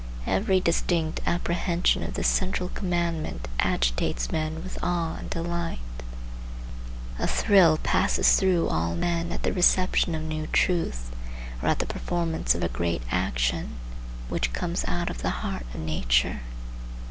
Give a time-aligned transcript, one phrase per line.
[0.25, 5.77] Every distinct apprehension of this central commandment agitates men with awe and delight.
[7.19, 11.11] A thrill passes through all men at the reception of new truth,
[11.61, 13.75] or at the performance of a great action,
[14.27, 16.39] which comes out of the heart of nature.